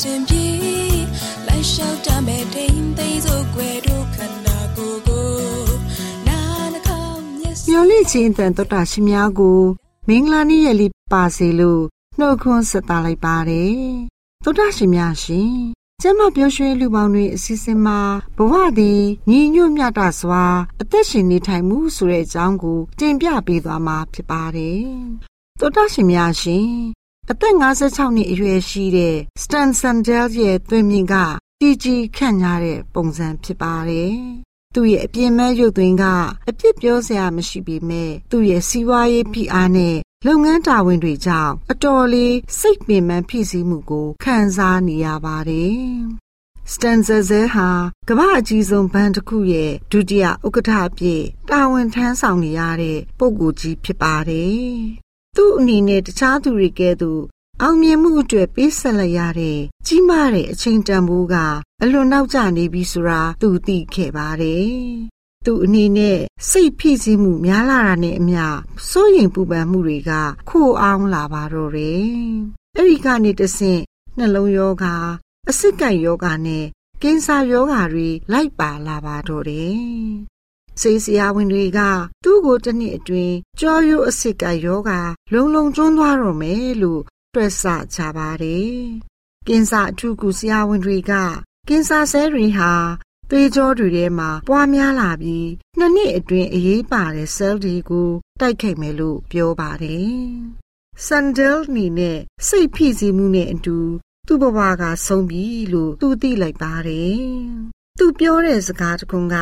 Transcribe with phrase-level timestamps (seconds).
[0.00, 0.46] ရှင်ပြေ
[1.46, 5.26] လိုက်လျှောက်တမဲ့ထိန်သိမ်းစို့ွယ်တို့ခန္ဓာကိုယ်ကို
[6.26, 6.38] နာ
[6.72, 9.60] နှခေါင်းမျက်စိမျောလင့်ခြင်းတန်တော်တာရှင်များကို
[10.08, 11.82] မင်္ဂလာနေ့ရက်လေးပါစေလို့
[12.18, 13.76] နှုတ်ခွန်းဆက်သလိုက်ပါတယ်
[14.44, 15.52] တော်တာရှင်များရှင်
[16.02, 17.98] ကျမပြောရွှင်လူပေါင်းတွေအစီအစဉ်မှာ
[18.36, 20.44] ဘဝသည်ညီညွတ်မြတ်တာစွာ
[20.80, 24.84] အသက်ရှင်နေထိုင်မှုဆိုတဲ့အကြောင်းကိုတင်ပြပေးသွားမှာဖြစ်ပါတယ်။
[25.60, 26.70] တော်တာရှင်များရှင်
[27.30, 31.14] အသက်56နှစ်အရွယ်ရှိတဲ့ Stan Sandel ရဲ့သွေးမြင့်က
[31.60, 34.14] တီကြီးခန့်ညားတဲ့ပုံစံဖြစ်ပါတယ်။
[34.74, 36.04] သူ့ရဲ့အပြင်းမဲ့ရုပ်သွင်းက
[36.48, 39.96] အပြစ်ပြောစရာမရှိပေမဲ့သူ့ရဲ့စီးပွားရေးဖိအားနဲ့
[40.26, 45.80] လုပ်ငန်းတာဝန်တွေကြောင့်အတော်လေးစိတ်ပင်ပန်းဖြစ်စည်းမှုကိုခံစားနေရပါတယ်။
[46.72, 47.22] Stanzel
[47.54, 47.68] ဟာ
[48.08, 55.01] ကမ္ဘာအကြီးဆုံးဘဏ်တစ်ခုရဲ့ဒုတိယဥက္ကဋ္ဌအဖြစ်တာဝန်ထမ်းဆောင်နေရတဲ့ပုဂ္ဂိုလ်ကြီးဖြစ်ပါတယ်
[55.36, 57.22] သူ့အနေနဲ့တခြားသူတွေကဲ့သို့
[57.62, 61.36] အောင်မြင်မှုအတွက်ပေးဆက်လိုက်ရတဲ့ကြီးမားတဲ့အချိန်တန်ဖိုးက
[61.82, 64.70] အလွန်နောက်ကျနေပြီဆိုတာသူသိခဲ့ပါတယ်။
[65.46, 66.18] သူအနေနဲ့
[66.50, 68.44] စိတ်ဖိစီးမှုများလာတာနဲ့အမျှ
[68.90, 70.12] စိုးရိမ်ပူပန်မှုတွေက
[70.48, 72.06] ခိုအောင်လာပါတော့တယ်။
[72.76, 73.82] အဲဒီကနေတဆင့်
[74.18, 74.96] နှလုံးယောဂါ
[75.48, 76.64] အစိတ်ကံယောဂါနဲ့
[77.02, 80.31] ကင်ဆာယောဂါတွေလိုက်ပါလာပါတော့တယ်
[80.80, 81.80] ဆေးဆရာဝန်တွေက
[82.24, 85.00] သူ့ကိုတစ်နှစ်အတွင်းကြောရိုးအစစ်ကယောဂါ
[85.32, 87.02] လုံလုံကျွန်းသွားတော့မယ်လို့
[87.34, 88.76] တွက်ဆကြပါတယ်။
[89.48, 91.12] ကင်ဆာအထူးကုဆရာဝန်တွေက
[91.68, 92.72] ကင်ဆာဆဲတွေဟာ
[93.30, 98.10] သွေးကြောတွေထဲမှာပွားများလာပြီးနှစ်နှစ်အတွင်းအရေးပါတဲ့ cell တွေကို
[98.40, 100.16] တိုက်ခိုက်မယ်လို့ပြောပါတယ်။
[101.06, 102.18] Sandel နီနဲ့
[102.48, 103.78] စိတ်ဖိစီးမှုနဲ့အတူ
[104.26, 107.20] သူ့ဘဝကဆုံးပြီလို့သူသိလိုက်ပါတယ်။
[107.98, 109.36] သူပြောတဲ့စကားတခုက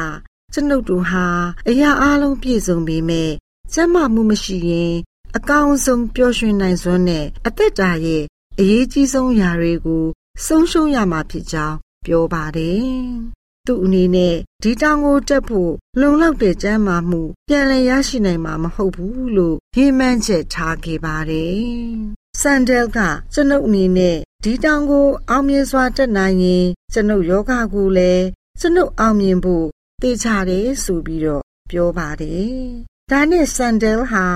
[0.52, 1.26] ကျွန်ုပ်တို့ဟာ
[1.69, 3.31] အရာအလုံးပြည့်စုံပေမဲ့
[3.73, 4.94] ကျန်းမာမှုမရှိရင်
[5.37, 8.23] အကောင်းဆုံးပျော်ရွှင်နိုင်စွမ်းနဲ့အသက်တာရဲ့
[8.58, 10.05] အရေးကြီးဆုံးຢာတွေကို
[10.47, 11.76] ဆုံးရှုံးရမှာဖြစ်ကြောင်း
[12.06, 12.85] ပြောပါတယ်။
[13.67, 21.61] သူ့အနေနဲ့ဒီတောင်ကိုတက်ဖို့လုံလောက်တဲ့ကျန်းမာမှု ပြန်လည်ရရှိနိုင်မှာမဟုတ်ဘူးလို့ဟေးမှန်းချက်ထားခဲ့ပါတယ်။
[22.41, 22.99] ဆန်ဒဲလ်က
[23.32, 28.25] ကျွန်ုပ်အနေနဲ့ဒီတောင်ကိုအောင်မြင်စွာတက်နိုင်ရင်ကျွန်ုပ်ယောဂကိုလည်း
[28.61, 29.67] ကျွန်ုပ်အောင်မြင်ဖို့
[30.02, 32.55] တေချာတယ်ဆိုပြီးတော့ပြောပါတယ်။
[33.11, 34.26] ဒါနဲ့ဆန်ဒဲလ်ဟာ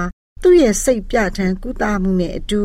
[0.43, 2.65] သူ့ရဲ့စိတ်ပြထန်ကုသမှုနဲ့အတူ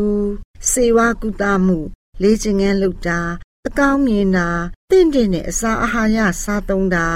[0.69, 1.77] စေဝါကုသမှု
[2.21, 3.19] လေ့ကျင့်ခန်းလုပ်တာ
[3.67, 4.49] အကောင်းမြင်တာ
[4.91, 7.07] တင့်တယ်နဲ့အစာအာဟာရစားသုံးတာ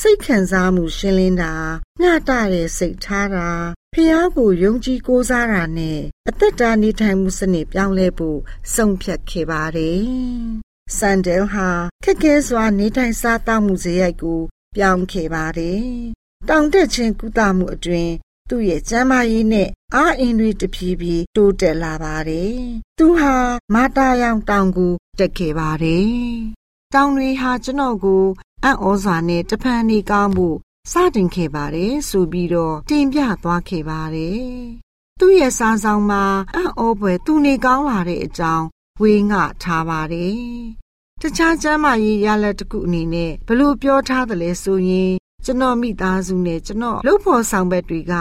[0.00, 1.54] စိတ်ခံစားမှုရှင်းလင်းတာ
[2.02, 3.50] ညတာတဲ့စိတ်ထားတာ
[3.94, 8.38] ဖျားကိုယုံကြည်ကိုးစားတာနဲ့အသက်တာနေထိုင်မှုစနစ်ပြောင်းလဲဖို့
[8.74, 10.02] ဆုံးဖြတ်ခဲ့ပါတယ်။
[10.96, 11.68] ဆန်ဒဲလ်ဟာ
[12.04, 14.40] ခက်ခဲစွာနေထိုင်စားသောက်မှုစရိုက်ကို
[14.76, 15.84] ပြောင်းခဲ့ပါတယ်။
[16.48, 18.10] တောင်တက်ခြင်းကုသမှုအတွင်
[18.48, 22.54] သူ့ရဲ့ကျန်းမာရေးနဲ့အားအင်တွေတဖြည်းဖြည်းတိုးတက်လာပါတယ်။
[22.98, 23.34] သူဟာ
[23.74, 26.08] မာတာယောင်တောင်ကိုတက်ခဲ့ပါတယ်။
[26.94, 28.24] တောင်တွေဟာကျွန်တော်ကို
[28.64, 30.48] အံ့ဩစွာနဲ့တဖန်နေကောင်းမှု
[30.92, 34.44] စတင်ခဲ့ပါတယ်ဆိုပြီးတော့တင်ပြသွားခဲ့ပါတယ်။
[35.18, 36.24] သူ့ရဲ့စာဆောင်မှာ
[36.54, 38.66] အံ့ဩဖွယ်သူနေကောင်းလာတဲ့အကြောင်း
[39.00, 40.40] ဝေငှထားပါတယ်။
[41.22, 45.12] တခြားကျမ်းမာရေးရလက်တစ်ခုအနေနဲ့ဘလို့ပြောထားတယ်လဲဆိုရင်
[45.44, 48.14] ကျွန်တော်မိသားစုနဲ့ကျွန်တော်လှုပ်ဖို့ဆောင်ဘက်တွေက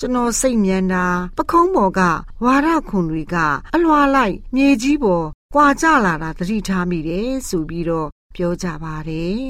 [0.00, 1.06] ကျွန်တော်စိတ်မြန်းတာ
[1.36, 2.00] ပခုံးပေါ်က
[2.44, 3.36] ဝါရခွန်တွေက
[3.74, 9.42] အလွာလိုက်မြေကြီးပေါ်ကွာကြလာတာသတိထားမိတယ်ဆိုပြီးတော့ပြောကြပါတယ်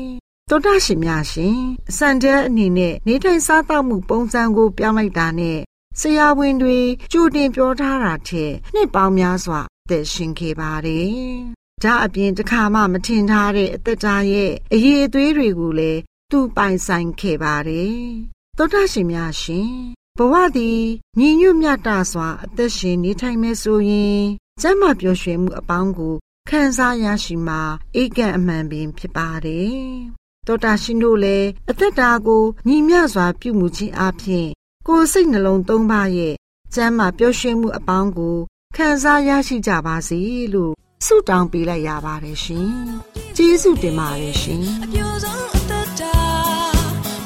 [0.50, 1.58] တောတာရှင်များရှင်
[1.96, 5.58] စံတဲ့အနေနဲ့နေထိုင်စားသောက်မှုပုံစံကိုပြောင်းလိုက်တာနဲ့
[6.00, 6.78] ဆရာဝန်တွေ
[7.12, 11.16] ကြိုတင်ပြောထားတာထက်နှစ်ပေါင်းများစွာသက်ရှင်ခဲ့ပါတယ်။
[11.84, 17.98] ဒါအပြင်တစ်ခါမှမထင်ထားတဲ့အသက်တာရဲ့အရေးအသွေးတွေကိုလည်းသူပိုင်ဆိုင်ခဲ့ပါတယ်။
[18.56, 19.72] သောတာရှင်များရှင်
[20.18, 20.82] ဘဝသည်
[21.18, 24.22] ညီညွတ်မြတ်တာစွာအသက်ရှင်နေထိုင်မယ်ဆိုရင်
[24.60, 26.14] ကျမ်းမာပျော်ရွှင်မှုအပေါင်းကို
[26.48, 27.60] ခံစားရရှိမှာ
[27.96, 29.82] အေကံအမှန်ပင်ဖြစ်ပါတယ်။
[30.46, 34.48] သောတာရှင်တို့လည်းအသက်တာကိုညီမျှစွာပြုမှုခြင်းအပြင်
[34.86, 36.34] ကိုယ်စိတ်နှလုံးသုံးပါးရဲ့
[36.74, 38.36] ကျမ်းမာပျော်ရွှင်မှုအပေါင်းကို
[38.76, 40.20] ခံစားရရှိကြပါစေ
[40.54, 40.74] လို့
[41.06, 42.68] ဆုတောင်းပေးလိုက်ရပါတယ်ရှင်။
[43.36, 46.16] ကျေးဇူးတင်ပါတယ်ရှင်။အပြိုဆုံးအသက်တာ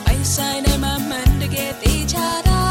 [0.04, 2.62] ပိုင်ဆိုင်နေမှမှန်တကယ်တေချာတာ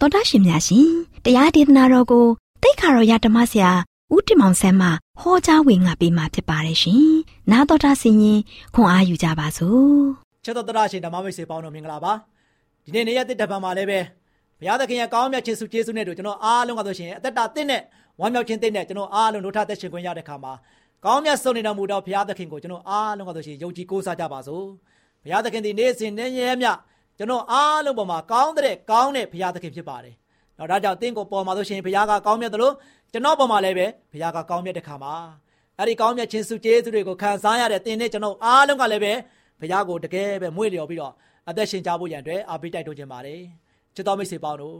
[0.00, 0.88] တော်တာရှင်များရှင်
[1.24, 2.26] တရားဒေသနာတော်ကို
[2.62, 3.70] တိတ်ခါတော်ရဓမ္မဆရာ
[4.14, 4.88] ဦးတင်မောင်ဆန်းမှ
[5.22, 7.08] ဟောကြားဝင်ငါပေးมาဖြစ်ပါတယ်ရှင်။
[7.50, 8.40] နာတော်တာဆင်ရင်
[8.74, 9.98] ခွန်အားယူကြပါစို့။
[10.44, 12.12] ချစ်တော်တရရှင်ဓမ္မမိတ်ဆွေပေါင်းတို့မင်္ဂလာပါ။
[12.84, 14.00] ဒီနေ့နေ့ရက်တစ်တပတ်မှာလည်းပဲ
[14.58, 17.82] ဘုရားသခင်ရဲ့ကောင်းမြတ်ခြင်းစုကျေးဇူးနဲ့တို့ကျွန်တော်အားလုံးကဆိုရှင်အသက်တာတင့်နဲ့
[18.20, 20.52] ဝမ်းမြောက်ခြင်းတင့်နဲ့ကျွန်တော်အားလုံးတို့ထသက်ရှင်ခွင့်ရတဲ့ခါမှာ
[21.04, 24.64] ကောင်းမြတ်ဆုံးနေတော်မူသောဘုရားသခင်ကိုကျွန်တော်အားလုံးကဆိုရှင်ယုံကြည်ကိုးစားကြပါစို့။
[25.22, 26.66] ဘုရားသခင်ဒီနေ့စဉ်နဲ့ရဲမြ
[27.18, 30.14] ကျွန်တော်အားလုံးပေါ်မှာကောင်းတဲ့ကောင်းတဲ့ဘုရားသခင်ဖြစ်ပါတယ်။
[30.58, 32.74] တော့ဒါကြောင့်တင့်ကိုပေါ်မှာဆိုရှင်ဘုရားကကောင်းမြတ်တယ်လို့
[33.12, 35.14] ကျွန်တော်ပေါ်မှာလည်းပဲဘုရားကကောင်းမြတ်တဲ့ခါမှာ
[35.78, 39.12] အဲ့ဒီကောင်းမြတ်ခြင်းစုကျေးဇူးတွေကိုခံစားရတဲ့တင်နဲ့ကျွန်တော်အားလုံးကလည်းပဲ
[39.60, 41.14] ဘုရားကိုတကယ်ပဲမွေ့လျော်ပြီးတော့
[41.48, 43.40] အသက်ရှင်ကြဖို့ရန်အတွက်အားပေးတိုက်တွန်းခြင်းပါတယ်။
[43.94, 44.76] ချစ်တော်မိတ်ဆွေပေါင်းတို့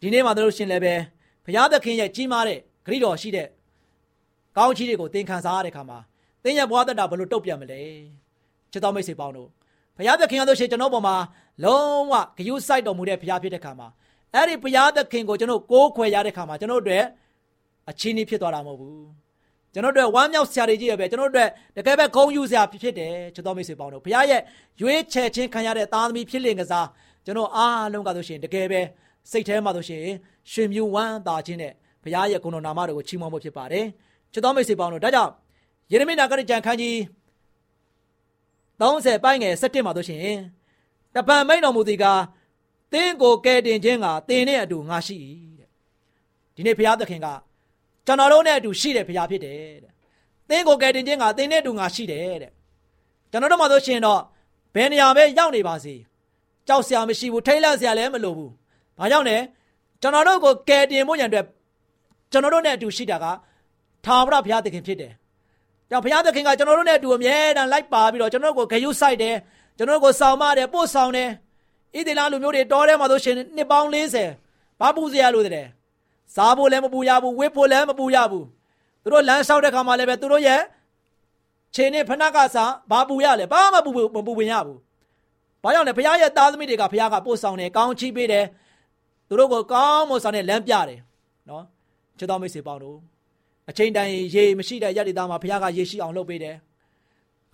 [0.00, 0.94] ဒီနေ့မှတို့ရှင်လည်းပဲ
[1.44, 3.48] ဘုရားသခင်ရဲ့ကြီးမားတဲ့ဂရုတော်ရှိတဲ့
[4.56, 5.98] ကောင်းချီးတွေကိုသင်ခံစားရတဲ့ခါမှာ
[6.44, 7.80] သင်ရဲ့ဘဝတတဘလို့တုတ်ပြန်မလဲ
[8.72, 9.48] ချစ်တော်မိတ်ဆွေပေါင်းတို့
[9.96, 11.16] ဘုရားသခင်တို့ရှင်ကျွန်တော်ပေါ်မှာ
[11.64, 13.88] လုံးဝဂရုစိုက်တော်မူတဲ့ဘုရားဖြစ်တဲ့ခါမှာ
[14.34, 17.04] အဲ့ဒီဘုရားသခင်ကိုကျွန်တော်ကိုးခွယ်ရတဲ့ခါမှာကျွန်တော်တို့
[17.90, 19.06] အချင်းကြီးဖြစ်သွားတာမဟုတ်ဘူး
[19.72, 24.40] ကျွန်တော်တို့ဝမ်းမြောက်စရာတွေကြီးရပဲကျွန်တော်တို့တကယ်ပဲဂုဏ်ယူစရာဖြစ်တယ်ချစ်တော်မိတ်ဆွေပေါင်းတို့ဘုရားရဲ့
[24.80, 26.86] ရွေးချယ်ခြင်းခံရတဲ့သားသမီးဖြစ်လင်ကစား
[27.24, 28.80] ကျွန်တော်အားလုံးကဆိုရှင်တကယ်ပဲ
[29.30, 30.04] စိတ်ထဲမှာဆိုရှင်
[30.50, 33.86] ရှင်မြူဝမ်းသာခြင်းနဲ့ဘုရားရဲ့ဂုဏ်တော်နာမတော်ကိုချီးမွမ်းဖို့ဖြစ်ပါတယ်
[34.32, 35.32] ချစ်တော်မိတ်ဆွေပေါင်းတို့ဒါကြောင့်
[35.90, 36.96] ယေရမိနာဂရကြံခန်းကြီး
[38.80, 40.36] 30ပိုင်းငယ်17မှာဆိုရှင်
[41.14, 42.04] တပံမိန်တော်မူသည်က
[42.92, 45.16] သင်ကိုကယ်တင်ခြင်းကသင်နဲ့အတူငါရှိ၏
[45.58, 45.68] တဲ့
[46.54, 47.28] ဒီနေ့ဘုရားသခင်က
[48.08, 49.92] ကျွန်တော်တို့နဲ့အတူရှိတယ်ဘုရားဖြစ်တယ်တဲ့
[50.48, 52.52] သင်ကိုကယ်တင်ခြင်းကသင်နဲ့အတူငါရှိတယ်တဲ့
[53.30, 54.20] ကျွန်တော်တို့မှဆိုရှင်တော့
[54.74, 55.94] ဘယ်နေရာပဲရောက်နေပါစေ
[56.68, 58.52] ကြောက်စရာမရှိဘူးထိတ်လန့်စရာလည်းမလိုဘူး
[58.98, 59.38] ဘာကြောင့်လဲ
[60.02, 61.46] ကျွန်တော်တို့ကိုကယ်တင်ဖို့ရန်အတွက်
[62.32, 63.26] ကျွန်တော်တို့နဲ့အတူရှိတာက
[64.04, 65.12] ထာဝရဘုရားသခင်ဖြစ်တယ်
[65.90, 69.36] ကြောင့်ဘုရားသခင်ကကျွန်တော်တို့နဲ့အတူအမြဲတမ်းလိုက်ပါပြီးတော့ကျွန်တော်တို့ကိုဂရုစိုက်တယ်
[69.78, 71.30] ကျွန်တော်တို့ကိုဆောင်မတယ်ပို့ဆောင်တယ်
[71.96, 73.88] ဣသေလလူမျိုးတွေတောထဲမှာဆိုရှင်နှစ်ပေါင်း
[74.34, 75.66] 40ဘာပူစရာလိုတဲ့
[76.34, 78.46] စားဖို့လည်းမပူရဘူးဝတ်ဖို့လည်းမပူရဘူး
[79.02, 80.60] သူတို့လမ်းလျှောက်တဲ့ခါမှာလည်းပဲသူတို့ရဲ့
[81.74, 84.78] ခြေနဲ့ဖနက်ကစားဘာပူရလဲဘာမှပူမပူဝင်ရဘူး
[85.62, 88.44] ဘာကြောင့်လဲဘုရားရဲ့သားသမီးတွေကဘုရားကပို့ဆောင်တယ်ကောင်းချီးပေးတယ်
[89.28, 90.98] သူတို့ကိုကောင်းမွန်ဆောင်တဲ့လမ်းပြတယ်
[91.48, 91.64] နော်
[92.18, 92.98] ချစ်တော်မိတ်ဆွေပေါင်းတို့
[93.70, 96.56] အချိန်တိုင်းရေမရှိတဲ့ရတ္တိသားမှာဘုရားကရေရှိအောင်လုပ်ပေးတယ်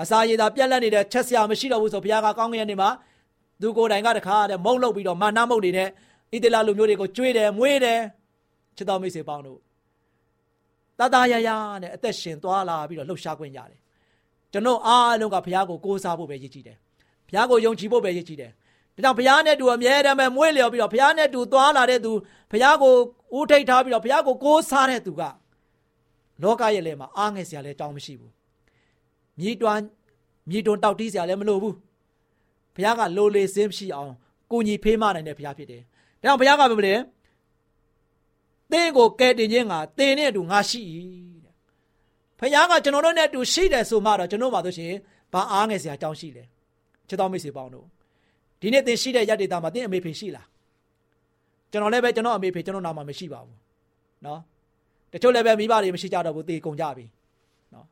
[0.02, 2.90] အစာရေသာပြက်လက်နေတဲ့ချက်စရာမရှိတော့ဘူးဆိုဘုရားကကောင်းကင်နေမှာ
[3.61, 5.90] သူကိုယ်တိုင်ကတခါတဲ့မုံလုပ်ပြီးတော့မာနမုံနေတဲ့ဣ
[6.43, 8.00] သေလလူမျိုးတွေကိုကြွေးတယ်မွေးတယ်
[8.76, 9.59] ချစ်တော်မိတ်ဆွေပေါင်းတို့
[10.99, 11.50] တတရရ
[11.83, 13.81] နဲ့အသက်ရှင်သွားလာပြီးတော့လှုပ်ရှားခွင့်ရတယ်
[14.52, 16.76] ကျွန်တော်အားလုံးကဘုရားကိုကိုးစားဖို့ပဲရည်ကြည်တယ်
[17.28, 18.50] ဘုရားကိုယုံကြည်ဖို့ပဲရည်ကြည်တယ်
[18.95, 22.12] ဒါကြောင့်ဘုရားနဲ့တူအမြဲတမ်းပဲမွေးလျော်ပြီးတော့ဘုရားနဲ့တူသွားလာတဲ့သူ
[22.52, 22.95] ဘုရားကို
[23.37, 25.23] ဦးထိတ်ထားပြီးတော့ဘုရားကိုကိုးစားတဲ့သူက
[26.43, 28.33] လောကရဲ့လဲမှာအားငယ်စရာလဲတောင်းမရှိဘူး
[29.38, 29.81] မြေတွန်း
[30.50, 31.75] မြေတွန်းတောက်တီးစရာလည်းမလိုဘူး
[32.75, 34.12] ဘုရားကလိုလေစင်းရှိအောင်
[34.50, 35.83] ကိုညီဖေးမနိုင်တဲ့ဘုရားဖြစ်တယ်
[36.23, 36.99] ဒါကြောင့်ဘုရားကပြောတယ်
[38.72, 40.82] သင်ကိုကယ်တင်ခြင်းကသင်နဲ့အတူငါရှိ၏
[41.44, 41.53] တဲ့
[42.39, 44.94] ဘုရားကကျွန်တော်တို့နဲ့အတူရှိတယ်ဆိုမှတော့ကျွန်တော်မှဆိုရှင်
[45.34, 46.44] ဘာအားငယ်စရာအကြောင်းရှိလဲ
[47.08, 47.86] ချစ်တော်မိတ်ဆွေပေါင်းတို့
[48.62, 50.48] ဒီနေ့သင်ရှိတဲ့ရတ္တိတာမှာသင်အမေဖေရှိလား
[51.72, 53.58] ကျွန်တော်လည်းပဲကျွန်တော်အမေဖေကျွန်တော်နာမှာမရှိပါဘူး
[54.24, 54.39] เนาะ
[55.13, 57.06] တချို့လည်းပဲမိဘတွေမရှိကြတော့ဘူးသေကုန်ကြပြီ
[57.72, 57.86] เนาะ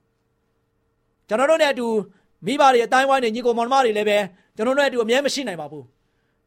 [1.27, 1.87] ကျွန်တော်တို့နဲ့အတူ
[2.45, 4.17] မိဘတွေအတိုင်းဝိုင်းနေညီကိုမောင်နှမတွေလည်းပဲ
[4.55, 5.85] ကျွန်တော်တို့နဲ့အတူအမြဲမရှိနိုင်ပါဘူး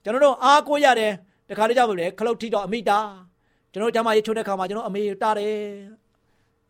[0.04, 1.12] ကျွန်တော်တို့အားကိုးရတယ်
[1.48, 2.98] တခါတည်းကြောက်လို့လေခလုတ်ထီတော့အမိတာ
[3.75, 5.55] ကျွန်တော်ကျမရေးချိုးတဲ့ခါမှာကျွန်တော်အမေတားတယ်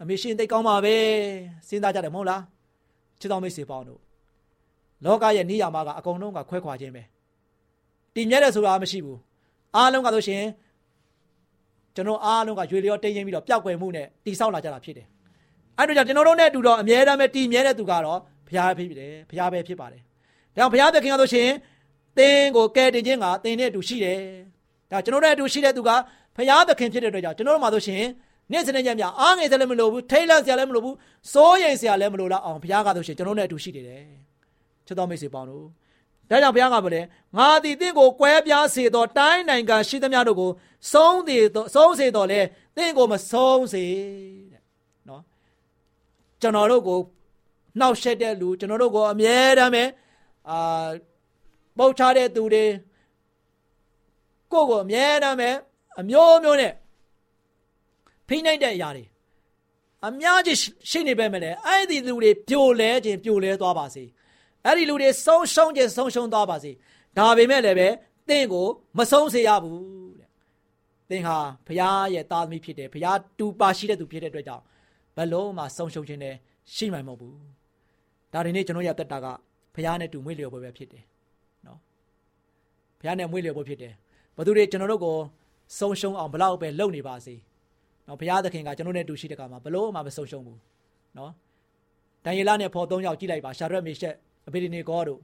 [0.02, 0.96] အမေရှင်သိကောင်းပါပဲ
[1.68, 2.42] စဉ်းစားကြတယ်မဟုတ်လား
[3.20, 4.00] ချစ်တော်မိတ်ဆွေပေါင်းတို့
[5.06, 7.04] လောကရဲ့နေရာမှာကအကုန်လုံးကခွဲခွာခြင်းပဲ
[8.16, 9.20] တည်မြဲတယ်ဆိုတာမရှိဘူး
[9.76, 10.44] အားလုံးကဆိုရှင်
[11.96, 15.08] ကျွန်တော်အားလုံးကရွေလျောတင်းရင်ပြီးတော့ပျောက်ကွယ်မှုနဲ့တိဆောက်လာကြတာဖြစ်တယ်
[15.78, 20.02] အဲ့တို့ကြောင့်ကျွန်တော်တို့နဲ့အတူတော့အမြဲတမ်းပဲတည်မြဲတဲ့သူကတော့ဘုရားဖြစ်တယ်ဘုရားပဲဖြစ်ပါတယ်
[20.56, 21.50] ဒါကြောင့်ဘုရားသခင်ကဆိုရှင်
[22.18, 24.20] သင်ကိုကယ်တင်ခြင်းကသင်နဲ့အတူရှိတယ်
[24.92, 25.90] ဒါကျွန်တော်တို့နဲ့အတူရှိတဲ့သူက
[26.36, 28.04] ဘုရားသခင်ဖြစ်တဲ့အတွက်ကြောင့်ကျွန်တော်တို့မှာဆိုရှင်
[28.52, 30.96] နေ့စဉ်နဲ့ညများအားငယ်စရာလည်းမလိုဘူးထိတ်လန့်စရာလည်းမလိုဘူး
[31.34, 34.04] စိုးရိမ်စရာလည်းမလိုတော့အောင်ဘုရားကဆိုရှင်ကျွန်တော်နဲ့အတူရှိနေတယ်
[34.86, 35.66] ချစ်တော်မိတ်ဆွေပေါင်းတို့
[36.30, 37.06] ဒါကြောင့်ဘုရားကပြောတယ်
[37.38, 40.50] ငါသည်တင့်ကိုကွဲပြားစေသောတိုင်းနိုင်ငံရှိသမျှတို့ကို
[40.94, 42.42] ဆုံးစေသောဆုံးစေတော်လဲ
[42.78, 43.84] တင့်ကိုမဆုံးစေ
[44.52, 44.62] တဲ့
[45.10, 45.22] နော်
[46.42, 47.00] ကျွန်တော်တို့ကို
[47.80, 49.84] နှောက်ရှက်တဲ့လူကျွန်တော်တို့ကိုအမြဲတမ်းပဲ
[50.50, 50.88] အာ
[51.78, 52.66] ပုတ်ချတဲ့သူတွေ
[54.56, 55.50] ကိုကိုအမြဲတမ်းပဲ
[56.00, 56.74] အမျိုးမျိုးနဲ့
[58.28, 59.06] ဖိနှိပ်တဲ့အရာတွေ
[60.08, 60.58] အများကြီး
[60.90, 64.04] ရှိနေပဲမလဲအဲ့ဒီလူတွေပြိုလဲခြင်းပြိုလဲသွားပါစေ
[64.66, 66.72] အဲ့ဒီလူတွေဆုံးရှုံးခြင်းဆုံးရှုံးသွားပါစေ
[67.18, 67.88] ဒါပေမဲ့လည်းပဲ
[68.30, 69.80] သင်ကိုမဆုံးစေရဘူး
[70.20, 70.30] တဲ့
[71.10, 74.64] သင်ဟာဘုရားရဲ့သားသမီးဖြစ်တယ်ဘုရားတူပါရှိတဲ့သူဖြစ်တဲ့အတွက်ကြောင့်
[75.18, 76.36] ဘလုံးမှဆုံးရှုံးခြင်းနဲ့
[76.76, 77.38] ရှိမှမဟုတ်ဘူး
[78.34, 79.28] ဒါဒီနေ့ကျွန်တော်ရတက်တာက
[79.76, 81.04] ဘုရားနဲ့တူမွေးလျော်ပွဲပဲဖြစ်တယ်
[81.66, 81.80] နော်
[83.00, 83.94] ဘုရားနဲ့မွေးလျော်ပွဲဖြစ်တယ်
[84.38, 85.18] ဘသူတွေကျွန်တော်တို့ကို
[85.78, 87.36] ဆုံးရှုံးအောင်ဘလောက်ပဲလုပ်နေပါစေ
[88.08, 90.60] နော်ဘုရားသခင်ကကျွန်တော်နဲ့တူရှိတဲ့ကမှာဘလို့မှမဆုံးရှုံးဘူး
[91.18, 91.32] နော်
[92.26, 94.16] ဒံယေလနဲ့ဖော်၃ယောက်ကြည့်လိုက်ပါရှာရက်မေရှက်
[94.48, 95.20] အဘေဒီနေကောတို့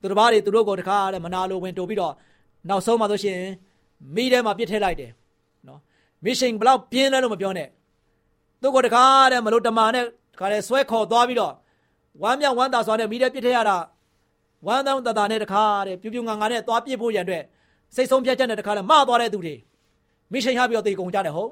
[0.00, 2.14] သူတို့ဘာတွေသူတို့ကိုတခါတဲ့မနာလိုဝင်တိုးပြီးတော့
[2.68, 3.38] နောက်ဆုံးမှဆိုရှင်
[4.14, 5.10] မိထဲမှာပြစ်ထည့်လိုက်တယ်
[5.68, 5.80] နော်
[6.24, 7.68] မစ်ရှင်ဘလောက်ပြင်းလဲလို့မပြောနဲ့
[8.62, 10.04] သူ့ကိုတခါတဲ့မလို့တမာနဲ့
[10.34, 11.54] တခါလေဆွဲခေါ်သွားပြီးတော့
[12.22, 13.76] ဝမ်းမြောက်ဝမ်းသာစွာနဲ့မိထဲပြစ်ထည့်ရတာ
[14.66, 17.44] ဝမ်းသောတတာနဲ့တခါတဲ့ပြူပြူငါငါနဲ့သွားပြစ်ဖို့ရန်အတွက်
[17.94, 19.54] စိတ်ဆုံးဖြတ်ချက်နဲ့တခါလဲမသွားတဲ့သူတွေ
[20.32, 21.50] မစ်ရှင်ရပြီးတော့တေကုန်ကြတယ်ဟုတ်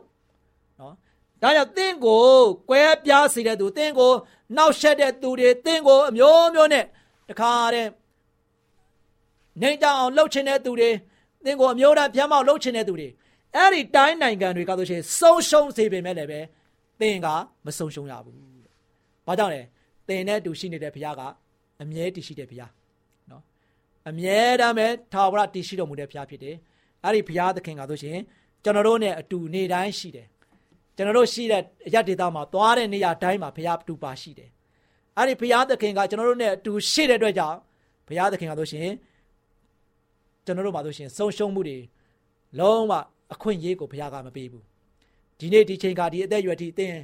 [0.81, 0.95] နော်
[1.43, 2.25] ဒါကြောင့်တင့်ကို
[2.71, 4.13] ကွဲပြားစေတဲ့သူတင့်ကို
[4.57, 6.85] နှောက်ရှက်တဲ့သူတွေတင့်ကိုအမျိုးမျိုးနဲ့
[7.31, 7.87] တခါတဲ့
[9.63, 10.91] နေကြအောင်လှုပ်ချင်တဲ့သူတွေ
[11.45, 13.09] တင့်ကိုအမျိုးသားပြမ်းမောက်လှုပ်ချင်တဲ့သူတွေ
[13.57, 16.41] အဲ့ဒီတိုင်းနိုင်ငံတွေကဆိုရှင်ဆုံးရှုံးစေပေမဲ့လည်းပဲ
[17.01, 17.27] သင်က
[17.67, 18.37] မဆုံးရှုံးရဘူး။
[19.27, 19.63] ဘာကြောင့်လဲ။
[20.09, 21.23] သင်နဲ့တူရှိနေတဲ့ဘုရားက
[21.83, 22.80] အမြဲတည်ရှိတဲ့ဘုရားနော်။
[24.09, 26.57] အမြဲတမ်းပဲထာဝရတည်ရှိတော်မူတဲ့ဘုရားဖြစ်တယ်။
[27.05, 28.19] အဲ့ဒီဘုရားသခင်ကဆိုရှင်
[28.65, 30.27] ကျွန်တော်တို့နဲ့အတူနေတိုင်းရှိတယ်
[30.97, 31.63] ကျွန်တော်တို့ရှိတဲ့
[31.95, 34.51] ရက်ဒေသမှာသွားတဲ့နေရာတိုင်းမှာဘုရားတူပါရှိတယ်။
[35.17, 37.59] အဲ့ဒီဘုရားသခင်ကကျွန်တော်တို့နဲ့အတူရှိတဲ့အတွက်ကြောင့်
[38.09, 38.89] ဘုရားသခင်ကဆိုရှင်
[40.45, 41.79] ကျွန်တော်တို့မှာဆိုရှင်ဆုံးရှုံးမှုတွေ
[42.59, 42.93] လုံးဝ
[43.33, 44.65] အခွင့်အရေးကိုဘုရားကမပေးဘူး။
[45.39, 46.95] ဒီနေ့ဒီချိန်ကဒီအသက်အရွယ်ထိသင်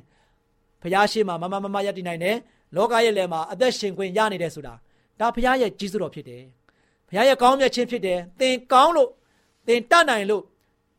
[0.82, 2.36] ဘုရားရှိမှမမမမရတည်နိုင်တယ်။
[2.76, 4.74] လောကရဲ့လယ်မှာအသက်ရှင်ခွင့်ရနေတယ်ဆိုတာ
[5.20, 6.42] ဒါဘုရားရဲ့ကြီးစွာတော်ဖြစ်တယ်။
[7.08, 9.10] ဘုရားရဲ့ကောင်းမြတ်ခြင်းဖြစ်တယ်။သင်ကောင်းလို့
[9.66, 10.42] သင်တတ်နိုင်လို့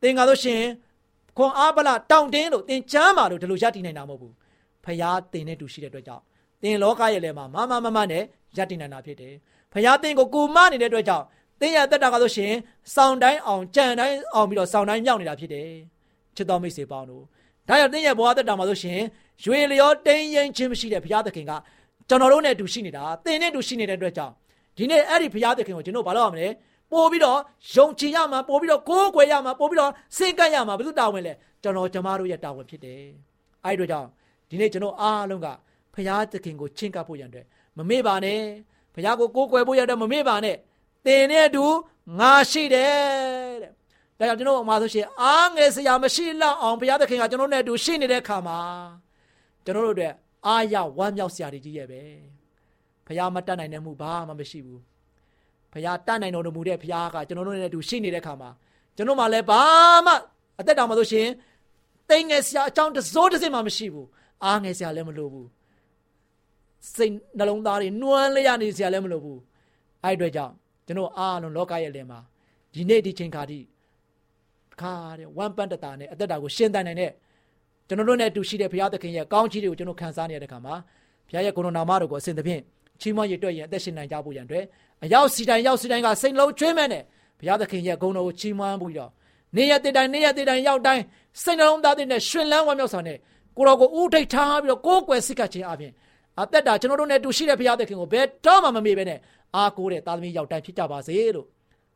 [0.02, 0.62] သင်ကဆိုရှင်
[1.36, 4.34] ခွန်အားပလတောင့်တင်းလို့သင်ချမ်းမာလို့ဒီလိုရတည်နိုင်တာမဟုတ်ဘူး
[4.84, 6.22] ဖယားသင်နဲ့တူရှိတဲ့အတွက်ကြောင့်
[6.62, 8.22] သင်လောကရဲ့လဲမှာမမမမနဲ့
[8.56, 9.34] ရတည်နိုင်တာဖြစ်တယ်
[9.72, 11.24] ဖယားသင်ကိုကူမနေတဲ့အတွက်ကြောင့်
[11.60, 12.52] သင်ရဲ့အသက်တာကဆိုရှင်
[12.94, 15.68] စောင်းတိုင်းအောင်ကြံတိုင်းအောင်ပြီးတော့စောင်းတိုင်းမြောက်နေတာဖြစ်တယ်
[16.36, 17.22] ချစ်တော်မိတ်ဆွေပေါင်းတို့
[17.68, 19.00] ဒါကြောင့်သင်ရဲ့ဘဝသက်တာမှာဆိုရှင်
[19.44, 21.52] ရွေလျောတင်းရင်ချင်းမရှိတဲ့ဘုရားသခင်က
[22.08, 24.34] ကျွန်တော်တို့နဲ့အတူရှိနေတာသင်နဲ့အတူရှိနေတဲ့အတွက်ကြောင့်
[24.78, 26.48] ဒီနေ့အဲ့ဒီဘုရားသခင်ကိုကျွန်တော်ဘာလုပ်ရမလဲ
[26.92, 27.38] ပို့ပြီးတော့
[27.74, 31.32] ယုံကြည်ရမှာပို့ပြီးတော့ကိုးကွယ်ရမှာပို့ပြီးတော့စင်ကပ်ရမှာဘယ်သူတာဝန်လဲ
[31.62, 33.02] ကျွန်တော်ကျမတို့ရဲ့တာဝန်ဖြစ်တယ်
[33.64, 34.08] အဲ့ဒီတော့ကြောင့်
[34.48, 35.48] ဒီနေ့ကျွန်တော်အားလုံးက
[35.94, 37.46] ဖရာသခင်ကိုချင့်ကပ်ဖို့ရန်အတွက်
[37.78, 38.40] မမေ့ပါနဲ့
[38.94, 40.56] ဖရာကိုကိုးကွယ်ဖို့ရတဲ့မမေ့ပါနဲ့
[41.06, 41.64] တင်နဲ့အတူ
[42.18, 42.94] ငါရှိတယ်
[44.18, 48.58] တဲ့ဒါကြောင့်ကျွန်တော်အမှားဆိုရှင်အားငယ်စရာမရှိလောက်အောင်ဘုရားသခင်ကကျွန်တော်နဲ့အတူရှိနေတဲ့ခါမှာ
[49.64, 50.14] ကျွန်တော်တို့အတွက်
[50.46, 52.02] အားရဝမ်းမြောက်စရာတွေကြီးရဲ့ပဲ
[53.08, 54.80] ဘုရားမတတ်နိုင်တဲ့မှုဘာမှမရှိဘူး
[55.72, 58.50] ဖခင်တတ်နိုင်တော်မူတဲ့ဖခင်ကကျွန်တော်တို့နဲ့အတူရှိနေတဲ့ခါမှာ
[58.96, 59.62] ကျွန်တော်မှလည်းဘာ
[60.06, 60.12] မှ
[60.60, 61.28] အသက်တောင်မလို့ရှင်
[62.10, 64.08] တိမ်ငယ်စရာအကြောင်းတစိုးတစ်စင်မှမရှိဘူး
[64.44, 65.48] အားငယ်စရာလည်းမလိုဘူး
[66.94, 69.40] စိတ်နှလုံးသားတွေနှွမ်းလျနေစရာလည်းမလိုဘူး
[70.04, 70.54] အဲ့အတွက်ကြောင့်
[70.86, 72.18] ကျွန်တော်အားလုံးလောကရဲ့လယ်မှာ
[72.74, 73.60] ဒီနေ့ဒီချိန်ခါထိ
[74.80, 77.12] ခါတဲ့ဝမ်ပန်တတာနဲ့အသက်တာကိုရှင်းတန်နိုင်တဲ့
[77.88, 80.74] ကျွန်တော်တို့နဲ့အတူရှိတဲ့ဘုရားသခင်ရဲ့ကောင်းချီးတွေကိုကျွန်တော်ခံစားနေရတဲ့ခါမှာ
[81.28, 82.62] ဘုရားရဲ့ကိုယ်တော်နာမတော်ကိုအစဉ်သဖြင့်
[83.00, 84.64] ချီးမွမ်းရတွေ့ရင်အသက်ရှင်နိုင်ကြဖို့ရန်အတွက်
[85.04, 87.02] အရောက်စီတိုင်းရောက်စီတိုင်းကစိတ်လုံးကျွေးမဲ့နဲ့
[87.38, 89.10] ဘုရားသခင်ရဲ့ဂုဏ်တော်ကိုချီးမွမ်းပြီးတော့
[89.56, 91.02] နေရတဲ့တိုင်းနေရတဲ့တိုင်းရောက်တိုင်း
[91.42, 93.18] စိတ်နှလုံးသားတဲ့နဲ့ရှင်လန်းဝမ်းမြောက်စွာနဲ့
[93.56, 95.92] ကိုတော်ကိုဥထိတ်ထားပြီးတော့ကိုယ်ကွယ်စိတ်ကခြင်းအပြင်
[96.40, 99.18] အသက်တာကျွန်တော်တို့နဲ့တူရှိတဲ့ဘုရားသခင်ကိုဘယ်တော့မှမမေ့ပဲနဲ့
[99.56, 101.46] အားကိုးတဲ့သားသမီးရောက်တိုင်းဖြစ်ကြပါစေလို့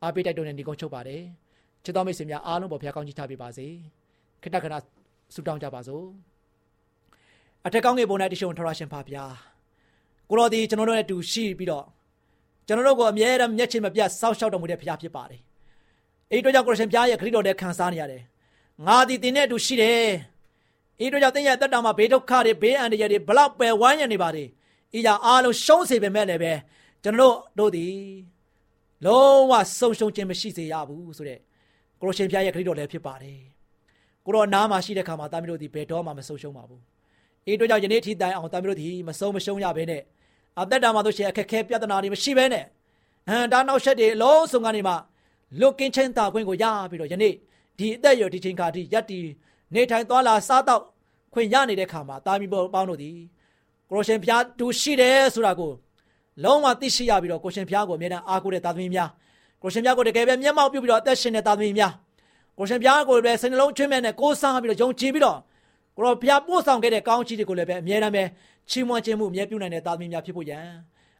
[0.03, 1.23] အားပေးတိုက်တွန်းတဲ့ညီကုန်းချုပ်ပါတယ်
[1.85, 3.67] ချစ်တော်မိတ်ဆွေများအားလုံးပေါ်ဘုရားကောင်းချီးထားပေးပါစေ
[4.43, 4.75] ခိတ္တခဏ
[5.35, 6.05] ဆုတောင်းကြပါစို့
[7.67, 9.25] အထက်ကောင်းငယ်ပုံ၌တရှိုံထရရှင်ဖာဗျာ
[10.33, 11.85] ကိုတော်ဒီကျွန်တော်တို့နဲ့တူရှိပြီးတော့
[12.67, 15.41] ကျွန်တော်တို့ကိုအမြဲတမ်းမျက်ခြေမပြတ်စောင့်ရှောက်တော်မူတဲ့ဘုရားဖြစ်ပါတယ်
[16.31, 18.23] အဲ့ဒီတော့ကြောင့်ကိုရရှင်ဘုရားရဲ့ခရစ်တော်နဲ့ခံစားနေရတယ်
[18.87, 20.03] ငါဒီတင်နဲ့တူရှိတယ်
[21.05, 24.45] ဤတို့ကြောင့်သင်ရဲ့တက်တာမှာဘေးဒုက္ခတွေဘေးအန္တရာယ်တွေဘလောက်ပဲဝိုင်းရနေပါလေ
[24.97, 26.53] ဤကြအားလုံးရှုံးစေပေမဲ့လည်းပဲ
[27.03, 27.95] ကျွန်တော်တို့သည်
[29.07, 31.39] လုံးဝဆုံရှုံခြင်းမရှိစေရဘူးဆိုတဲ့
[32.01, 33.39] ကိုရရှင်ဖျားရဲ့ခရစ်တော်လည်းဖြစ်ပါတယ်
[34.27, 36.81] ကိုရောနားမှာရှိတဲ့ခါမှာတာမီးတို့ဒီဘယ်တော့မှမဆုံရှုံပါဘူး
[37.51, 40.03] ဤတို့ကြောင့်ယနေ့ထိတိုင်အောင်တာမီးတို့ဒီမဆုံမရှုံရဘဲနဲ့
[40.61, 42.65] အသက်တာမှာတို့ရှင်အခက်ခဲပြဿနာတွေမရှိဘဲနဲ့
[43.29, 44.95] ဟန်ဒါနောက်ဆက်တွေအလုံးစုံကနေမှ
[45.61, 47.35] လွတ်ကင်းချင်းတာခွင့်ကိုရပြီးတော့ယနေ့
[47.79, 49.19] ဒီအသက်ရဒီချိန်ခါထိယက်တီ
[49.75, 50.83] နေထိုင်သွားလာစားတော့
[51.33, 53.11] ခွင့်ရနေတဲ့ခါမှာတာမီပေါင်းတို့ဒီ
[53.91, 55.73] ကိုရရှင်ဖျားတူရှိတယ်ဆိုတာကို
[56.45, 59.11] လုံးဝသိရှိရပြီးတော့ကိုရှင်ဖျားကိုအမြဲတမ်းအားကိုးတဲ့သားသမီးများ
[59.63, 61.93] ကိုရှင်ဖျားကိုတကယ်ပဲမျက်မှောက်ပြုပြီးတော့အသက်ရှင်တဲ့သားသမီးများ
[62.59, 65.39] ကိုရှင်ဖျားကိုလည်းစိတ်နှလုံးချွင်းမဲ့နဲ့ကိုးစားပြီးတော့ယုံကြည်ပြီးတော့
[65.97, 68.25] ကိုရောဖျားပို့ဆောင်ခဲ့တဲ့ကောင်းချီးတွေကိုလည်းပဲအမြဲတမ်းပဲ
[68.71, 70.67] ချီးမွမ်းခြင်းမှုအမြဲပြုနိုင်တဲ့သားသမီးများဖြစ်ဖို့ရန်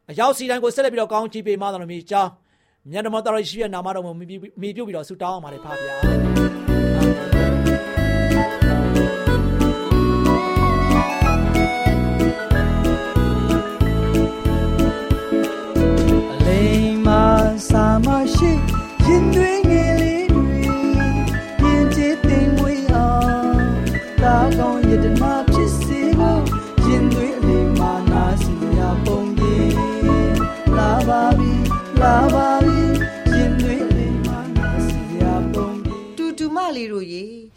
[0.09, 2.31] အရောက်စီတိုင်းကိုဆက်လက်ပြီးတော့ကောင်းချီးပေးမှတော်မူကြောင်း
[2.91, 4.37] မြတ်တော်တော်ရှိရဲ့နာမတော်ကိုမိပြု
[4.87, 6.62] ပြီးတော့ဆုတောင်းအောင်ပါတယ်ဖပါဗျာ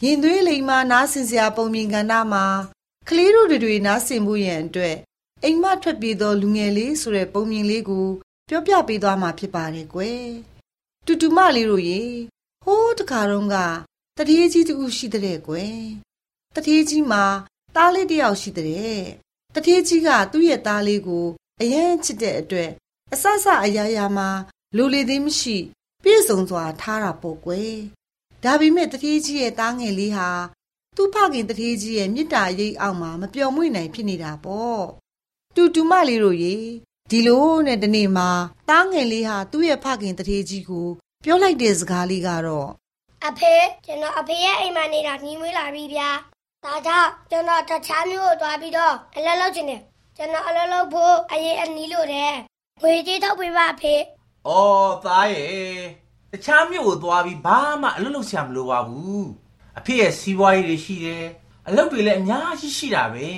[0.02, 2.44] ရေရင်သွေးလိမ်မာနားဆင်စရာပုံမြင်ကဏ္ဍမှာ
[3.08, 4.96] ကလေးတို့တွေနားဆင်မှုရန်အတွက်
[5.44, 8.06] အိမ်မထွက်ပြေးသောလူငယ်လေးဆိုတဲ့ပုံမြင်လေးကို
[8.48, 10.26] ပြောပြပေးသွားမှာဖြစ်ပါတယ်ကွယ်
[11.06, 12.02] တူတူမလေးတို့ရေ
[12.64, 13.56] ဟိုးတခါတော့က
[14.18, 15.80] တတိကြီးတူရှိတဲ့ကွယ်
[16.54, 17.24] တတိကြီးမှာ
[17.76, 19.00] သားလေးတယောက်ရှိတဲ့
[19.54, 21.26] တတိကြီးကသူ့ရဲ့သားလေးကို
[21.60, 22.70] အယမ်းချစ်တဲ့အတွက်
[23.12, 24.28] အဆဆအရာရာမှာ
[24.76, 25.56] လူလေသေးမရှိ
[26.02, 27.76] ပြည့်စုံစွာထားတာပေါ့ကွယ်
[28.46, 30.30] ဒါပေမဲ့တတိကြီးရဲ့သားငယ်လေးဟာ
[30.96, 34.84] သူ့ဖခင်တတိကြီးရဲ့မြစ်တာရိပ်အောက်မှာမပျော်မွေ့နိုင်ဖြစ်နေတာပေါ့
[35.54, 36.56] တူတူမလေးတို့ရေ
[37.10, 38.30] ဒီလိုနဲ့ဒီနေ့မှာ
[38.70, 40.88] တားငယ်လေးဟာသူ့ရဲ့ဖခင်တထေးကြီးကို
[41.24, 42.68] ပြောလိုက်တဲ့စကားလေးကတော့
[43.26, 43.54] အဖေ
[43.84, 46.08] ကျွန်တော်အဖေရဲ့အိမ်မှာနေတာညီမွေးလာပြီဗျာ
[46.64, 49.80] ဒါကြောင့်ကျွန်တော်တခြားမျိုးကိုသွားပြီးတော့အလုပ်လုပ်ချင်တယ်
[50.16, 52.34] ကျွန်တော်အလုပ်လုပ်ဖို့အရေးအနီးလို့တယ်
[52.82, 54.00] ငွေကြေးထုတ်ပေးပါအဖေဩ
[55.04, 56.05] သားရဲ့
[56.36, 59.26] တခြားမျိုးကိုသွားပြီးဘာမှအလုပ်လုပ်ဆရာမလိုပါဘူး
[59.78, 61.24] အဖေရဲ့စီးပွားရေးတွေရှိတယ်
[61.68, 63.28] အလုပ်တွေလည်းအများကြီးရှိတာပဲ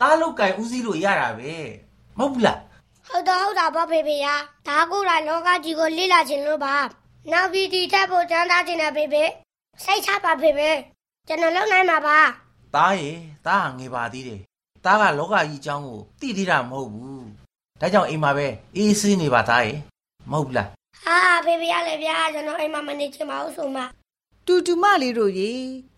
[0.00, 1.52] သားလောက်ကင်ဦးစီးလို့ရတာပဲ
[2.18, 2.58] မဟုတ်ဘူးလား
[3.06, 4.26] ဟုတ်တော့ဟုတ်တာပေါ့ဖေဖေရ
[4.68, 6.74] ဒါကူလာလောကကြီးကိုလေ့လာခြင်းလို့ပါ
[7.32, 9.24] နောက်ပြီးဒီထက်ဖို့ကျမ်းသားခြင်းနဲ့ဖေဖေ
[9.84, 10.70] စိတ်ချပါဖေဖေ
[11.28, 12.18] ကျွန်တော်လုံနိုင်မှာပါ
[12.74, 13.10] တားရေ
[13.46, 14.40] တားငယ်ပါသေးတယ်
[14.84, 17.26] တားကလောကကြီးအကြောင်းကိုသိသေးတာမဟုတ်ဘူး
[17.80, 19.72] ဒါကြောင့်အိမ်မှာပဲအေးဆေးနေပါသားရေ
[20.30, 20.68] မဟုတ်ဘူးလား
[21.04, 23.82] ဟာဖေဖေရလည်းဗျာကျွန်တော်အိမ်မှာမနေချင်ပါဘူးဆိုမှ
[24.46, 25.52] တူတူမလေးတို့ရေ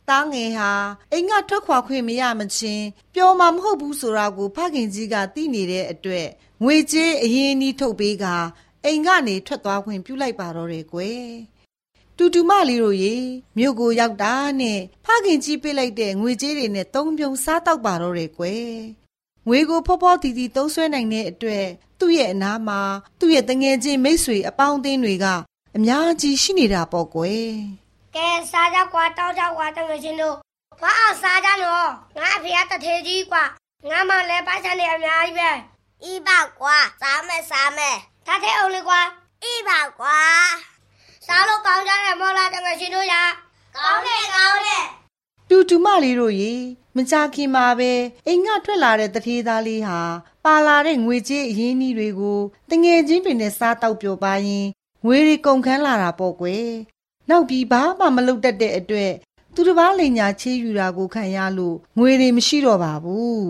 [0.09, 0.73] တားငယ်ဟာ
[1.13, 6.29] အိမ်ကထွက်ခွာခွင့်မရမချင်းပျော်မှာမဟုတ်ဘူးဆိုတာကိုဖခင်ကြီးကသိနေတဲ့အတွက်
[6.65, 8.25] ငွေကြေးအရင်နီးထုတ်ပေးက
[8.85, 11.27] အိမ်ကနေထွက်သွားခွင့်ပြုလိုက်ပါတော့တယ်ကွယ်
[12.17, 13.15] တူတူမလေးတို့ရေ
[13.57, 18.67] မြို့ကိုရောက်တာနဲ့ဖခင်ကြီးပေးလိုက်တဲ့ငွေကြေးတွေနဲ့သုံးပြုံစားတော့ပါတော့တယ်ကွယ်
[19.49, 21.67] ငွေကိုဖောဖောတီတီသုံးဆွဲနိုင်တဲ့အတွက်
[22.01, 22.81] သူ့ရဲ့အနားမှာ
[23.21, 25.27] သူ့ရဲ့တငယ်ချင်းမိတ်ဆွေအပေါင်းအသင်းတွေက
[25.77, 27.51] အများကြီးရှိနေတာပေါ့ကွယ်
[28.17, 30.37] ကဲစားကြကွာတောက်ကြကွာတငယ်ချင်းတို့
[30.81, 31.87] ဘာအောင်စားကြလို့
[32.19, 33.45] ငါအဖေကတထေကြီးကွာ
[33.89, 35.51] ငါမှလည်းပိုက်ဆံတွေအများကြီးပဲ
[36.11, 39.01] ဤပါကွာစားမယ်စားမယ်ဒါထဲအောင်လေကွာ
[39.51, 40.19] ဤပါကွာ
[41.27, 43.15] စားလို့ကောင်းကြတယ်မော်လာတငယ်ချင်းတို့ရ
[43.77, 44.87] ကောင်းတယ်ကောင်းတယ်
[45.51, 46.55] တူတူမလေးတို့ရေ
[46.97, 47.93] မကြခင်မှာပဲ
[48.27, 50.01] အိမ်ကထွက်လာတဲ့တထေးသားလေးဟာ
[50.45, 54.67] ပါလာတဲ့ငွေကြေးအရင်းအနှီးတွေကိုတငယ်ချင်းတွေနဲ့စားတောက်ပြောပါရင်
[55.05, 56.69] ငွေတွေကုန်ခန်းလာတာပေါ့ကွယ်
[57.29, 59.13] နောက်ပြီးဘာမှမလုပ်တတ်တဲ့အတွက်
[59.55, 63.47] သူတစ်ပါးလိန်ညာချေးယူတာကိုခံရလို့ငွေတွေမရှိတော့ပါဘူး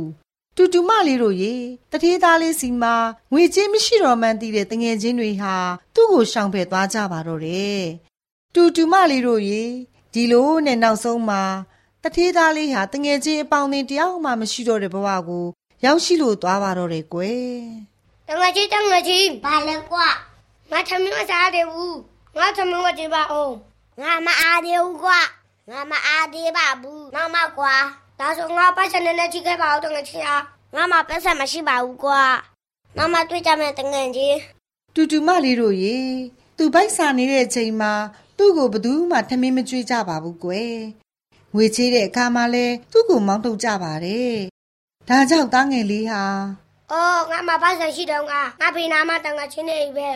[0.57, 1.55] တူတူမလေးတို့ရေ
[1.91, 2.95] တထေးသားလေးစီမှာ
[3.33, 5.55] ငွေကြေးမရှိတော့မှန်းသိတဲ့တငယ်ချင်းတွေဟာ
[5.95, 7.81] သူ့ကိုရှောင်ဖယ်သွားကြပါတော့တယ်
[8.55, 9.65] တူတူမလေးတို့ရေ
[10.13, 11.43] ဒီလိုနဲ့နောက်ဆုံးမှာ
[12.07, 15.47] တထေးသားလေးဟာတငယ်ချင်းအပေါင်းအသင်းတယောက်မှမရှိတော့တဲ့ဘဝကို
[15.85, 17.57] ရောက်ရှိလို့သွားပါတော့တယ်ကွယ်
[18.29, 20.07] တငါကြီးတငါကြီးဘာလဲကွာ
[20.71, 21.97] ငါသမီးမစားတယ်ဘူး
[22.39, 23.55] ငါသမီးမကြည့်ပါအောင်
[24.03, 25.21] ငါမအားသေးဘူးကွာ
[25.71, 27.75] ငါမအားသေးပါဘူးနောက်မှကွာ
[28.19, 30.43] ဒါဆိုငါပတ်စံနဲ့ချိခဲ့ပါအောင်တငါကြီးအား
[30.75, 32.23] ငါမပတ်ဆက်မရှိပါဘူးကွာ
[32.97, 34.39] နောက်မှတွေ့ကြမယ်တငယ်ချင်း
[34.95, 35.97] တူတူမလေးတို့ရေ
[36.57, 37.93] သူဘိုက်စာနေတဲ့အချိန်မှာ
[38.39, 40.77] သူ့ကိုဘယ်သူမှထမင်းမကြွေးကြပါဘူးကွယ်
[41.57, 44.37] ငွေချေးတဲ့အခါမှာလဲသူ့ကိုမောင်းထုတ်ကြပါတယ်
[45.09, 46.23] ဒါကြောင့်တားငယ်လေးဟာ
[46.93, 50.09] အော်ငါမပတ်စံရှိတော့ငါငါဖေးနာမတငါချင်းနေပဲ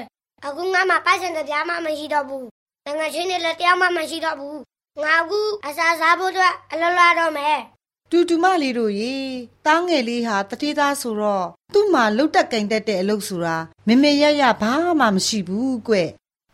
[0.46, 2.46] အခုငါမပတ်စံတပြားမှမရှိတော့ဘူး
[2.86, 4.58] တငါချင်းနေလည်းတရားမှမရှိတော့ဘူး
[5.02, 7.58] ငါအခုအစားစားဖို့အတွက်အလောလာတော့မယ်
[8.10, 9.14] တူတူမလေးတို့ရေ
[9.66, 15.94] တားငယ်လေးဟာတတိသားဆိုတော့သူ့မှာလှုပ်တက်ကင်တက်တဲ့အလုပ်ဆိုတာမမေရရဘာမှမရှိဘူးကွ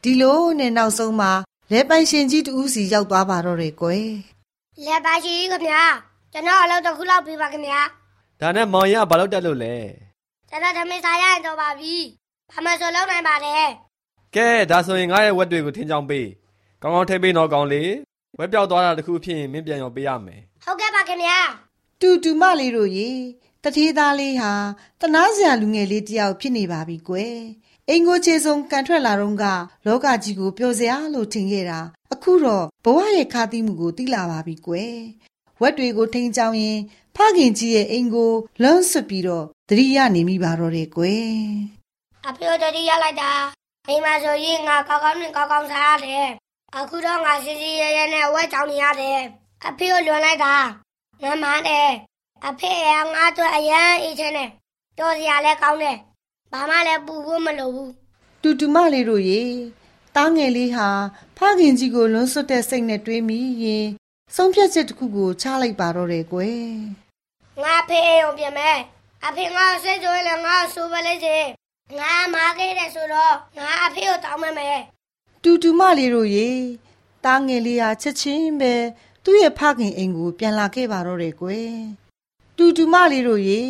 [0.03, 1.33] ဒီလိုနဲ့နောက်ဆုံးမှာ
[1.73, 4.36] လဲပိုင်ရှင်ကြီးတူးစီရောက်သွားပါတော့တယ်ကွယ်
[4.85, 5.83] လက်ပါရှိခင်ဗျာ
[6.33, 7.81] ကျွန်တော်အလုပ်တစ်ခုလောက်ပြပါခင်ဗျာ
[8.41, 9.75] ဒါနဲ့မောင်ရကဘာလို့တက်လို့လဲ
[10.49, 11.95] ကျွန်တော်သမီးစားရရင်တော့ပါပြီ
[12.53, 13.65] ဘာမှဆိုလုပ်နိုင်ပါတယ်
[14.37, 16.27] ကဲဒါဆိုရင်ငါရဲ့ဝက်တွေကိုထင်းချောင်းပေး
[16.83, 17.83] ကောင်းကောင်းထိပေးတော့ကောင်းလေ
[18.39, 21.39] ဝက်ပြောက်သွားတာတခုဖြစ်ရင်မင်းပြန်ရောပေးရမယ်ဟုတ်ကဲ့ပါခင်ဗျာ
[22.01, 23.11] တူတူမလေးတို့ရေ
[23.63, 24.53] တထေးသားလေးဟာ
[25.01, 27.37] တနာစရာလူငယ်လေးတယောက်ဖြစ်နေပါပြီကွယ်
[27.91, 29.45] အင်ကိုချေဆုံးကန်ထွက်လာတော့က
[29.87, 31.81] လောကကြီးကိုပျော်စရာလို့ထင်ခဲ့တာ
[32.13, 34.97] အခုတော့ဘဝရဲ့ခါသီးမှုကိုသိလာပါပြီကွယ်
[35.61, 36.79] ဝက်တွေကိုထိန်ချောင်းရင်
[37.17, 41.31] ဖခင်ကြီးရဲ့အင်ကိုလွန်းဆွပြီးတော့သတိရနေမိပါတော့တယ်ကွယ်
[42.29, 43.33] အဖေတို့တတိရလိုက်တာ
[43.89, 46.29] အိမ်မှာဆိုရင်ငါကောက်ကောက်နဲ့ကောက်ကောက်စားရတယ်
[46.77, 49.21] အခုတော့ငါစီစီရဲရဲနဲ့ဝဲချောင်းနေရတယ်
[49.69, 50.55] အဖေကိုလွန်လိုက်တာ
[51.23, 51.91] ငါမှန်းတယ်
[52.47, 54.51] အဖေကငါတို့အရန်အေးချမ်းတယ်
[54.99, 55.99] တော်စရာလည်းကောင်းတယ်
[56.57, 57.93] ဘာမှလည်းပူဖို့မလိုဘူး
[58.43, 59.43] တူတူမလေးတို့ရေ
[60.17, 60.89] တားငယ်လေးဟာ
[61.37, 63.87] ဖခင်ကြီးကိုလွန်းဆွတဲ့စိတ်နဲ့တွေးမိရင်
[64.35, 66.67] ဆုံးဖြတ်ချက်တစ်ခုကိုချလိုက်ပါတော့တယ်ကွယ်
[67.63, 68.79] ငါဖေးအောင်ပြင်မယ်
[69.27, 71.39] အဖေငါစိတ်ဆိုးလည်းငါဆိုပါလေစေ
[71.99, 74.81] ငါမာခဲ့တယ်ဆိုတော့ငါအဖေကိုတောင်းမမယ်
[75.43, 76.51] တူတူမလေးတို့ရေ
[77.25, 78.75] တားငယ်လေးဟာချက်ချင်းပဲ
[79.25, 81.73] သူ့ရဲ့ဖခင်အိမ်ကိုပြန်လာခဲ့ပါတော့တယ်ကွယ်
[82.57, 83.63] တူတူမလေးတို့ရေ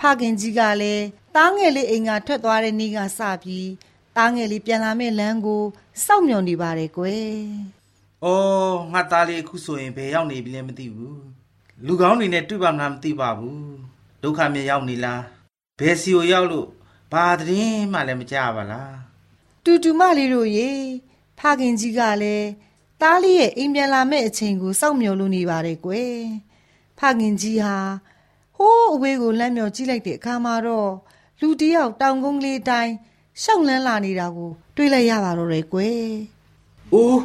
[0.00, 1.04] ဖခင်ကြီးကလည်း
[1.36, 3.70] တားငယ်လေးအိမ်ကထွက်သွားတဲ့နေ့ကစပြီး
[4.16, 5.62] တားငယ်လေးပြန်လာမယ့်လမ်းကို
[6.04, 7.32] စောင့်မျှော်နေပါတယ်ကွယ်။
[8.24, 11.16] အော်ငါသားလေးအခုဆိုရင်ဘယ်ရောက်နေပြီလဲမသိဘူး။
[11.86, 13.62] လူကောင်းတွေနဲ့တွေ့ပါမလားမသိပါဘူး။
[14.22, 15.20] ဒုက္ခမြေရောက်နေလား။
[15.80, 16.68] ဘယ်စီကိုရောက်လို့
[17.12, 18.94] ဘာသတင်းမှလည်းမကြပါလား
[19.64, 20.70] တူတူမလေးတို့ရေ
[21.38, 22.48] ဖခင်ကြီးကလည်း
[23.00, 26.16] တားလေးရဲ့အိမ်ပြန်လာမယ့်အချိန်ကိုစောင့်မျှော်လို့နေပါတယ်ကွယ်
[26.98, 27.76] ဖခင်ကြီးဟာ
[28.56, 30.90] ဟိုးအဝေးကိုလမ်းမျှော်ကြည့်လိုက်တဲ့အခါမှာတော့
[31.44, 32.92] လူတစ်ယောက်တောင်ကုန်းကလေးတိုင်း
[33.42, 36.06] ရှောက်လန်းလာနေတာကို တွေ့လိုက်ရပါတော့တယ်ကွယ်။
[36.92, 37.22] အိုး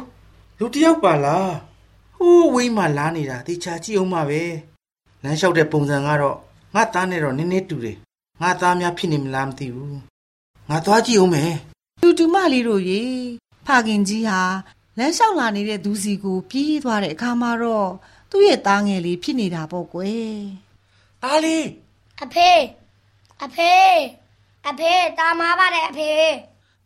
[0.58, 1.48] လူတစ်ယောက်ပါလား။
[2.16, 4.42] ဟိုးဝိမ်းမှလာနေတာတေချာကြည့်အောင်ပါပဲ။
[5.22, 6.36] လမ်းလျှောက်တဲ့ပုံစံကတော့
[6.74, 7.96] ငါသားနဲ့တော့နည်းနည်းတူတယ်။
[8.42, 9.96] ငါသားများဖြစ်နေမလားမသိဘူး။
[10.70, 11.54] ငါသွားကြည့်အောင်မယ်
[12.02, 13.02] တူတူမလေးတို့ရေ
[13.66, 14.40] ဖခင်ကြီးဟာ
[14.98, 17.90] လမ်းလျှောက်လာနေတဲ့သူစီကိုပြေးသွားတဲ့အခါမှာတော့
[18.30, 20.34] သူ့ရဲ့သားငယ်လေးဖြစ်နေတာပေါ့ကွယ်။
[21.22, 21.66] သားလေး
[22.24, 22.50] အဖေ
[23.44, 23.72] အဖေ
[24.68, 26.10] အဖေတာမာပါတယ်အဖေ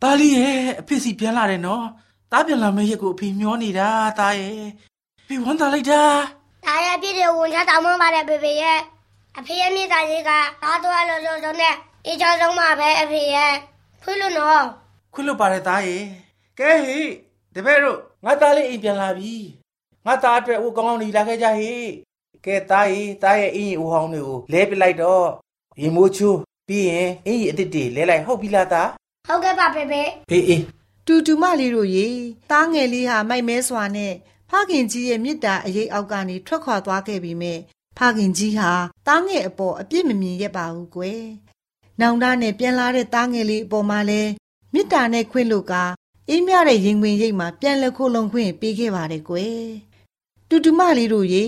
[0.03, 1.85] သားလေးရဲ့အဖေစီပြန်လာတယ်နော်။
[2.33, 3.89] သားပြန်လာမယ့်ရက်ကိုအဖေမျောနေတာ
[4.19, 4.61] သားရဲ့။
[5.27, 6.03] ဖေဝမ်းသာလိုက်တာ
[6.67, 8.79] ဒါရပြည့်တဲ့ဝန်ချတောင်းမပါတယ်ဖေဖေရဲ့
[9.39, 10.31] အဖေရဲ့မြေသားကြီးက
[10.63, 11.75] သားတော်လို့လို့ဆိုနဲ့
[12.07, 13.53] အေးချောဆုံးမှာပဲအဖေရဲ့
[14.03, 14.63] ဖွင့်လို့နော်
[15.15, 16.03] ခွင့်လွတ်ပါတယ်သားရဲ့။
[16.59, 17.07] ကဲဟေ့
[17.55, 19.35] တပည့်တို့ငါသားလေးအိမ်ပြန်လာပြီ။
[20.07, 21.85] ငါသားအတွက်ဟိုကောင်းကောင်းနေလာခဲ့ကြဟေ့။
[22.47, 25.27] ကဲသားရဲ့သားရဲ့အင်းကြီးဦးဟောင်းတွေကိုလဲပစ်လိုက်တော့
[25.81, 28.89] ရေမိုးချိုးပြီးရင်အင်းကြီးအစ်စ်တွေလဲလိုက်ဟုတ်ပြီလားသား
[29.29, 30.63] ဟုတ်ကဲ့ပါဖေဖေ။အေးအေး
[31.07, 32.07] တူတူမလေးတို့ရေ
[32.51, 34.13] သားငယ်လေးဟာမိုက်မဲစွာနဲ့
[34.51, 37.59] ဖခင်ကြီးရဲ့မေတ္တာအရေးအောက်ကနေထွက်ခွာသွားခဲ့ပြီမဲ့
[37.99, 38.71] ဖခင်ကြီးဟာ
[39.07, 41.23] သားငယ်အပေါ်အပြစ်မမြင်ရပါဘူးကွယ်။
[42.01, 44.23] နောင်တနဲ့ပြန်လာတဲ့သားငယ်လေးအပေါ်မှာလဲ
[44.73, 45.75] မေတ္တာနဲ့ခွင့်လို့က
[46.29, 49.63] အေးမြတဲ့ရင်ဝင်ရိပ်မှာပြန်လက်ခိုးလုံးခွင့်ပေးခဲ့ပါတယ်ကွယ်။
[50.49, 51.47] တူတူမလေးတို့ရေ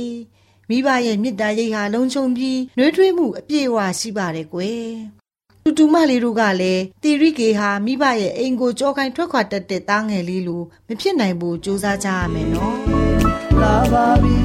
[0.75, 4.89] မိဘရဲ့မေတ္တာရိပ်ဟာလုံခြုံပြီးနှွေးထွေးမှုအပြည့်အဝရှိပါတယ်ကွယ်။
[5.65, 12.77] တူတူမလေးတို့ကလည်းတီရိကေဟာမိဘရဲ့အိမ်ကိုကြောခိုင်းထွက်ခွာတတ်တဲ့သားငယ်လေးလိုမဖြစ်နိုင်ဘူးစူးစမ်းကြရမယ်နော်
[13.61, 14.37] လာပါပြီ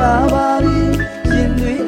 [0.00, 0.78] လာပါပြီ
[1.32, 1.87] ရင်သွေး